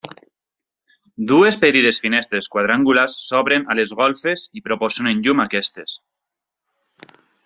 Dues 1.31 1.57
petites 1.65 1.99
finestres 2.05 2.47
quadrangulars 2.55 3.17
s'obren 3.27 3.69
a 3.73 3.77
les 3.81 3.93
golfes 4.03 4.49
i 4.61 4.67
proporcionen 4.69 5.21
llum 5.27 5.45
a 5.45 5.49
aquestes. 5.51 5.95